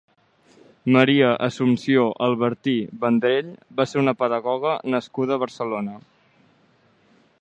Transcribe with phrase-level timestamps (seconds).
[0.95, 5.99] Maria Assumpció Albertí Vendrell va ser una pedagoga nascuda a Barcelona.